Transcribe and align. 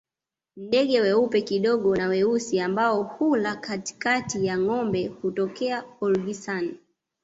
Ndege 0.57 1.01
weupe 1.01 1.41
kidogo 1.41 1.95
na 1.95 2.07
weusi 2.07 2.59
ambao 2.59 3.03
hula 3.03 3.55
katikati 3.55 4.45
ya 4.45 4.57
ngombe 4.59 5.07
hutokea 5.07 5.83
Olgisan 6.01 6.77